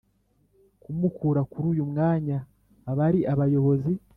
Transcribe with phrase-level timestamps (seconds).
[0.81, 2.37] Kumukura kuri uyu mwanya
[2.91, 3.93] abari abayobozi